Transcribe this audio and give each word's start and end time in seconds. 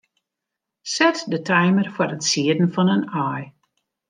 Set 0.93 1.17
de 1.31 1.39
timer 1.49 1.85
foar 1.95 2.09
it 2.15 2.23
sieden 2.31 2.69
fan 2.75 2.93
in 2.95 3.03
aai. 3.25 3.43